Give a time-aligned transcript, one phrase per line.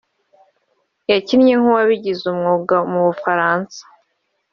[1.11, 3.79] yakinnye nk’uwabigize umwuga mu Bufaransa